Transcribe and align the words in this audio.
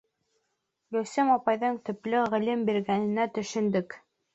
Гөлсөм 0.95 1.29
апайҙың 1.35 1.79
төплө 1.91 2.25
ғилем 2.35 2.67
биргәненә 2.73 3.33
төшөндөк. 3.41 4.01